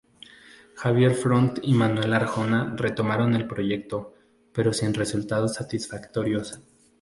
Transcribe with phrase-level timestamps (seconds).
[0.77, 4.15] Xavier Font y Manuel Arjona retomaron el proyecto,
[4.51, 6.59] pero sin resultados satisfactorios.